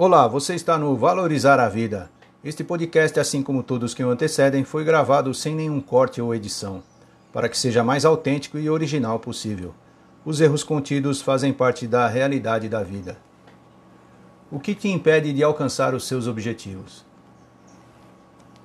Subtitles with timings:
[0.00, 2.08] Olá, você está no Valorizar a Vida.
[2.44, 6.84] Este podcast, assim como todos que o antecedem, foi gravado sem nenhum corte ou edição,
[7.32, 9.74] para que seja mais autêntico e original possível.
[10.24, 13.18] Os erros contidos fazem parte da realidade da vida.
[14.52, 17.04] O que te impede de alcançar os seus objetivos?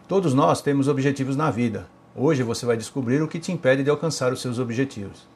[0.07, 1.87] Todos nós temos objetivos na vida.
[2.15, 5.27] Hoje você vai descobrir o que te impede de alcançar os seus objetivos.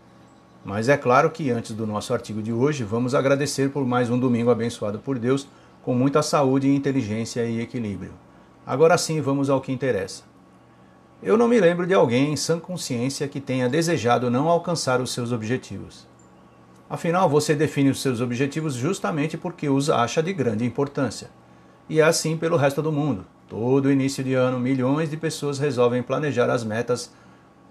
[0.63, 4.19] Mas é claro que antes do nosso artigo de hoje, vamos agradecer por mais um
[4.19, 5.47] domingo abençoado por Deus
[5.87, 8.11] com muita saúde, inteligência e equilíbrio.
[8.65, 10.23] Agora sim, vamos ao que interessa.
[11.23, 15.13] Eu não me lembro de alguém em sã consciência que tenha desejado não alcançar os
[15.13, 16.05] seus objetivos.
[16.89, 21.29] Afinal, você define os seus objetivos justamente porque os acha de grande importância.
[21.87, 23.25] E é assim pelo resto do mundo.
[23.47, 27.13] Todo início de ano, milhões de pessoas resolvem planejar as metas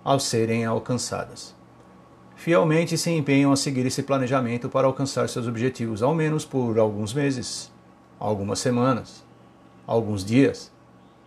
[0.03, 1.55] ao serem alcançadas.
[2.35, 7.13] Fielmente se empenham a seguir esse planejamento para alcançar seus objetivos, ao menos por alguns
[7.13, 7.76] meses,
[8.19, 9.25] algumas semanas,
[9.87, 10.73] alguns dias,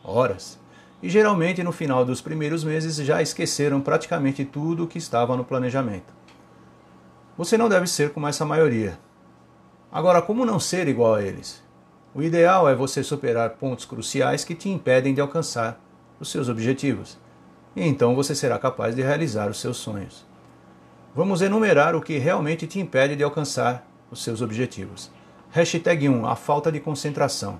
[0.03, 0.59] horas,
[1.01, 5.45] e geralmente no final dos primeiros meses já esqueceram praticamente tudo o que estava no
[5.45, 6.13] planejamento.
[7.37, 8.99] Você não deve ser como essa maioria.
[9.91, 11.63] Agora, como não ser igual a eles?
[12.13, 15.79] O ideal é você superar pontos cruciais que te impedem de alcançar
[16.19, 17.17] os seus objetivos,
[17.75, 20.25] e então você será capaz de realizar os seus sonhos.
[21.15, 25.11] Vamos enumerar o que realmente te impede de alcançar os seus objetivos.
[25.51, 26.27] Hashtag 1.
[26.27, 27.59] A falta de concentração.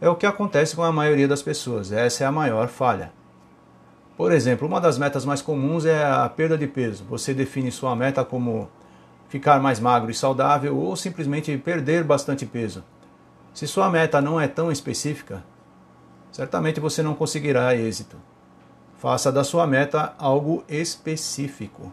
[0.00, 3.12] É o que acontece com a maioria das pessoas, essa é a maior falha.
[4.16, 7.04] Por exemplo, uma das metas mais comuns é a perda de peso.
[7.04, 8.70] Você define sua meta como
[9.28, 12.82] ficar mais magro e saudável ou simplesmente perder bastante peso.
[13.52, 15.44] Se sua meta não é tão específica,
[16.32, 18.16] certamente você não conseguirá êxito.
[18.96, 21.92] Faça da sua meta algo específico,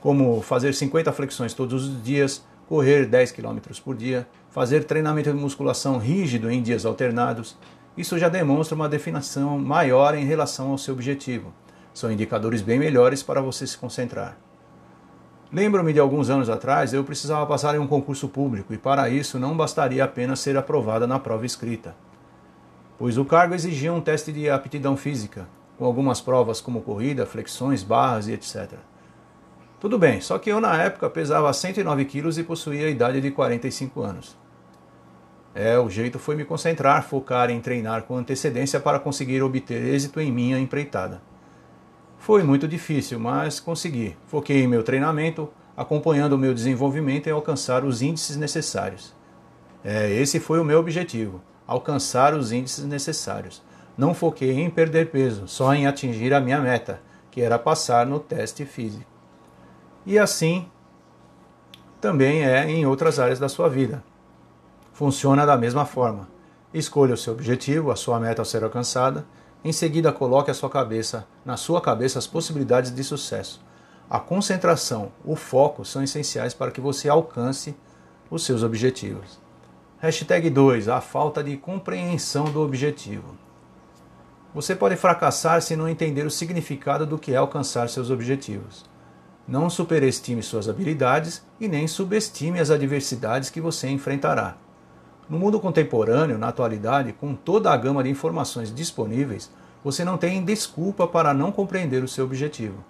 [0.00, 5.38] como fazer 50 flexões todos os dias, correr 10 km por dia, fazer treinamento de
[5.38, 7.56] musculação rígido em dias alternados.
[7.96, 11.52] Isso já demonstra uma definição maior em relação ao seu objetivo.
[11.92, 14.36] São indicadores bem melhores para você se concentrar.
[15.52, 19.38] Lembro-me de alguns anos atrás, eu precisava passar em um concurso público e para isso
[19.38, 21.94] não bastaria apenas ser aprovada na prova escrita,
[22.98, 25.46] pois o cargo exigia um teste de aptidão física,
[25.78, 28.72] com algumas provas como corrida, flexões, barras e etc.
[29.80, 33.30] Tudo bem, só que eu na época pesava 109 quilos e possuía a idade de
[33.30, 34.36] 45 anos.
[35.54, 40.20] É, o jeito foi me concentrar, focar em treinar com antecedência para conseguir obter êxito
[40.20, 41.22] em minha empreitada.
[42.18, 44.16] Foi muito difícil, mas consegui.
[44.26, 49.14] Foquei em meu treinamento, acompanhando o meu desenvolvimento e alcançar os índices necessários.
[49.84, 53.62] É, esse foi o meu objetivo: alcançar os índices necessários.
[53.96, 58.18] Não foquei em perder peso, só em atingir a minha meta, que era passar no
[58.18, 59.13] teste físico.
[60.06, 60.68] E assim
[62.00, 64.04] também é em outras áreas da sua vida.
[64.92, 66.28] Funciona da mesma forma.
[66.72, 69.24] Escolha o seu objetivo, a sua meta a ser alcançada.
[69.64, 73.64] Em seguida, coloque a sua cabeça, na sua cabeça as possibilidades de sucesso.
[74.10, 77.74] A concentração, o foco são essenciais para que você alcance
[78.30, 79.40] os seus objetivos.
[79.98, 80.88] Hashtag 2.
[80.88, 83.34] A falta de compreensão do objetivo.
[84.54, 88.84] Você pode fracassar se não entender o significado do que é alcançar seus objetivos.
[89.46, 94.56] Não superestime suas habilidades e nem subestime as adversidades que você enfrentará.
[95.28, 99.50] No mundo contemporâneo, na atualidade, com toda a gama de informações disponíveis,
[99.82, 102.82] você não tem desculpa para não compreender o seu objetivo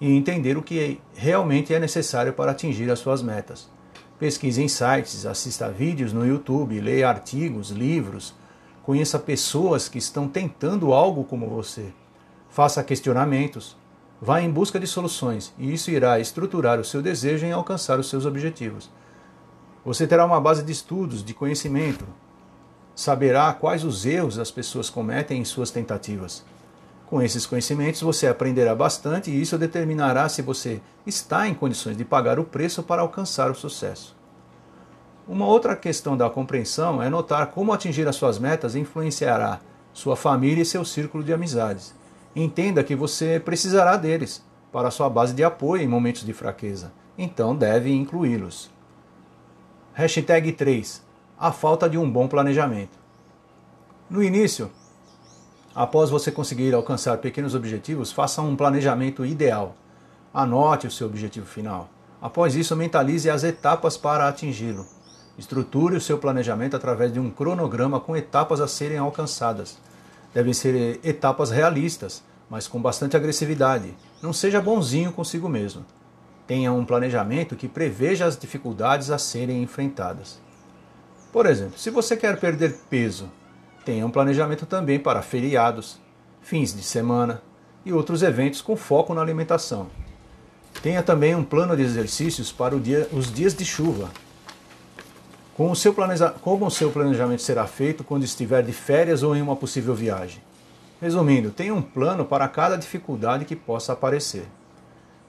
[0.00, 3.68] e entender o que realmente é necessário para atingir as suas metas.
[4.18, 8.34] Pesquise em sites, assista vídeos no YouTube, leia artigos, livros,
[8.82, 11.86] conheça pessoas que estão tentando algo como você.
[12.50, 13.76] Faça questionamentos,
[14.22, 18.08] Vá em busca de soluções e isso irá estruturar o seu desejo em alcançar os
[18.08, 18.90] seus objetivos.
[19.82, 22.04] Você terá uma base de estudos, de conhecimento,
[22.94, 26.44] saberá quais os erros as pessoas cometem em suas tentativas.
[27.06, 32.04] Com esses conhecimentos, você aprenderá bastante e isso determinará se você está em condições de
[32.04, 34.14] pagar o preço para alcançar o sucesso.
[35.26, 39.60] Uma outra questão da compreensão é notar como atingir as suas metas influenciará
[39.94, 41.94] sua família e seu círculo de amizades.
[42.34, 47.56] Entenda que você precisará deles para sua base de apoio em momentos de fraqueza, então
[47.56, 48.70] deve incluí-los.
[49.92, 51.04] Hashtag 3.
[51.36, 52.96] A falta de um bom planejamento.
[54.08, 54.70] No início,
[55.74, 59.74] após você conseguir alcançar pequenos objetivos, faça um planejamento ideal.
[60.32, 61.88] Anote o seu objetivo final.
[62.22, 64.86] Após isso, mentalize as etapas para atingi-lo.
[65.36, 69.78] Estruture o seu planejamento através de um cronograma com etapas a serem alcançadas
[70.32, 73.94] devem ser etapas realistas, mas com bastante agressividade.
[74.22, 75.84] Não seja bonzinho consigo mesmo.
[76.46, 80.40] Tenha um planejamento que preveja as dificuldades a serem enfrentadas.
[81.32, 83.30] Por exemplo, se você quer perder peso,
[83.84, 86.00] tenha um planejamento também para feriados,
[86.42, 87.40] fins de semana
[87.84, 89.86] e outros eventos com foco na alimentação.
[90.82, 94.10] Tenha também um plano de exercícios para dia, os dias de chuva.
[95.60, 99.36] Como o, seu planeja, como o seu planejamento será feito quando estiver de férias ou
[99.36, 100.40] em uma possível viagem?
[101.02, 104.46] Resumindo, tenha um plano para cada dificuldade que possa aparecer.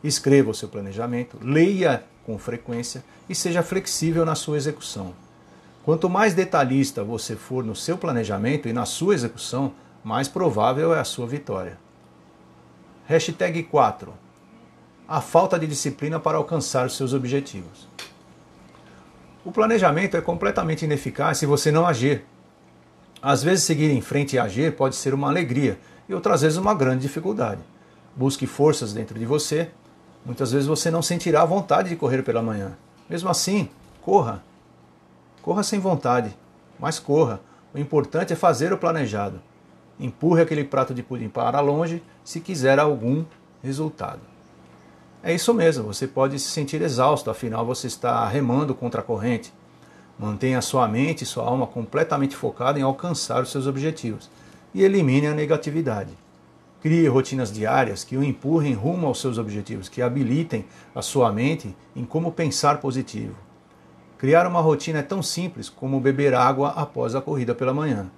[0.01, 5.13] Escreva o seu planejamento, leia com frequência e seja flexível na sua execução.
[5.83, 11.00] Quanto mais detalhista você for no seu planejamento e na sua execução, mais provável é
[11.01, 11.77] a sua vitória.
[13.06, 14.13] Hashtag 4.
[15.10, 17.89] A falta de disciplina para alcançar os seus objetivos.
[19.43, 22.23] O planejamento é completamente ineficaz se você não agir.
[23.19, 26.75] Às vezes, seguir em frente e agir pode ser uma alegria e outras vezes uma
[26.75, 27.61] grande dificuldade.
[28.15, 29.71] Busque forças dentro de você.
[30.23, 32.73] Muitas vezes você não sentirá vontade de correr pela manhã.
[33.09, 33.67] Mesmo assim,
[34.03, 34.43] corra.
[35.41, 36.38] Corra sem vontade,
[36.79, 37.41] mas corra.
[37.73, 39.41] O importante é fazer o planejado.
[39.99, 43.25] Empurre aquele prato de pudim para longe se quiser algum
[43.63, 44.31] resultado.
[45.23, 49.53] É isso mesmo, você pode se sentir exausto, afinal você está remando contra a corrente.
[50.18, 54.31] Mantenha sua mente e sua alma completamente focada em alcançar os seus objetivos
[54.73, 56.18] e elimine a negatividade.
[56.81, 60.65] Crie rotinas diárias que o empurrem rumo aos seus objetivos, que habilitem
[60.95, 63.35] a sua mente em como pensar positivo.
[64.17, 68.09] Criar uma rotina é tão simples como beber água após a corrida pela manhã.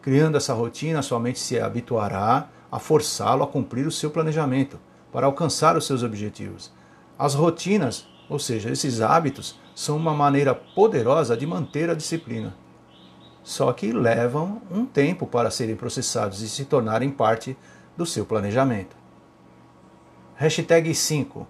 [0.00, 4.78] Criando essa rotina, sua mente se habituará a forçá-lo a cumprir o seu planejamento
[5.12, 6.72] para alcançar os seus objetivos.
[7.18, 12.54] As rotinas, ou seja, esses hábitos, são uma maneira poderosa de manter a disciplina.
[13.42, 17.56] Só que levam um tempo para serem processados e se tornarem parte
[17.96, 18.96] do seu planejamento.
[20.36, 21.46] Hashtag 5.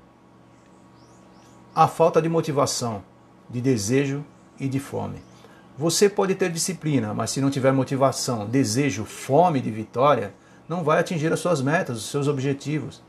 [1.74, 3.02] A falta de motivação
[3.48, 4.24] de desejo
[4.58, 5.16] e de fome.
[5.76, 10.34] Você pode ter disciplina, mas se não tiver motivação, desejo, fome de vitória,
[10.68, 13.02] não vai atingir as suas metas, os seus objetivos.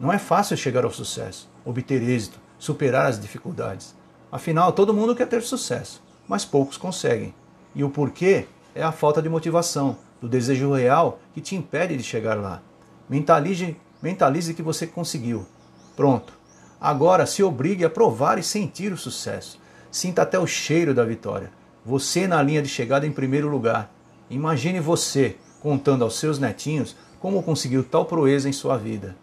[0.00, 3.96] Não é fácil chegar ao sucesso, obter êxito, superar as dificuldades.
[4.30, 7.34] Afinal, todo mundo quer ter sucesso, mas poucos conseguem.
[7.74, 12.02] E o porquê é a falta de motivação, do desejo real que te impede de
[12.02, 12.62] chegar lá.
[13.08, 15.46] Mentalize, mentalize que você conseguiu.
[15.96, 16.32] Pronto.
[16.80, 19.60] Agora se obrigue a provar e sentir o sucesso.
[19.90, 21.50] Sinta até o cheiro da vitória.
[21.84, 23.92] Você na linha de chegada em primeiro lugar.
[24.30, 29.16] Imagine você contando aos seus netinhos como conseguiu tal proeza em sua vida.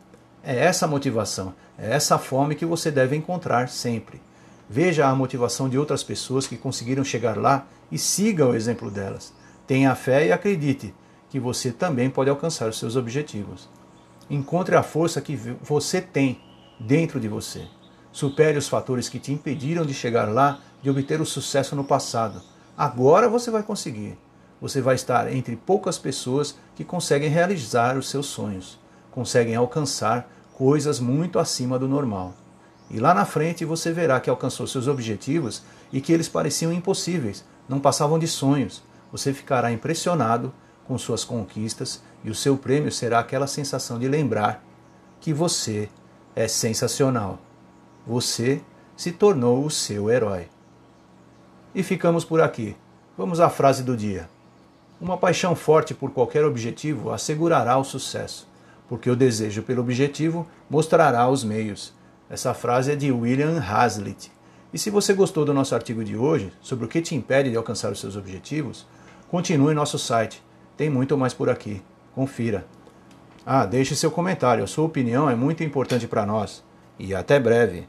[0.47, 4.21] É essa motivação, é essa fome que você deve encontrar sempre.
[4.69, 9.33] Veja a motivação de outras pessoas que conseguiram chegar lá e siga o exemplo delas.
[9.65, 10.93] Tenha fé e acredite
[11.31, 13.67] que você também pode alcançar os seus objetivos.
[14.29, 16.39] Encontre a força que você tem
[16.79, 17.65] dentro de você.
[18.11, 22.39] Supere os fatores que te impediram de chegar lá, de obter o sucesso no passado.
[22.77, 24.15] Agora você vai conseguir.
[24.61, 30.99] Você vai estar entre poucas pessoas que conseguem realizar os seus sonhos, conseguem alcançar coisas
[30.99, 32.33] muito acima do normal.
[32.89, 37.45] E lá na frente você verá que alcançou seus objetivos e que eles pareciam impossíveis,
[37.67, 38.83] não passavam de sonhos.
[39.11, 40.53] Você ficará impressionado
[40.87, 44.63] com suas conquistas e o seu prêmio será aquela sensação de lembrar
[45.19, 45.89] que você
[46.35, 47.39] é sensacional
[48.05, 48.61] você
[48.95, 50.47] se tornou o seu herói.
[51.73, 52.77] E ficamos por aqui.
[53.17, 54.29] Vamos à frase do dia.
[55.01, 58.47] Uma paixão forte por qualquer objetivo assegurará o sucesso,
[58.87, 61.93] porque o desejo pelo objetivo mostrará os meios.
[62.29, 64.31] Essa frase é de William Hazlitt.
[64.73, 67.57] E se você gostou do nosso artigo de hoje, sobre o que te impede de
[67.57, 68.85] alcançar os seus objetivos,
[69.29, 70.43] continue em nosso site.
[70.75, 71.81] Tem muito mais por aqui.
[72.13, 72.65] Confira.
[73.45, 74.63] Ah, deixe seu comentário.
[74.63, 76.63] A sua opinião é muito importante para nós.
[76.99, 77.87] E até breve.